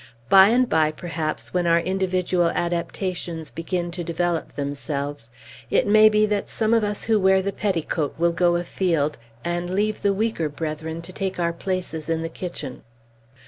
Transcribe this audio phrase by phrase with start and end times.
[0.29, 5.29] By and by, perhaps, when our individual adaptations begin to develop themselves,
[5.69, 9.69] it may be that some of us who wear the petticoat will go afield, and
[9.69, 12.81] leave the weaker brethren to take our places in the kitchen."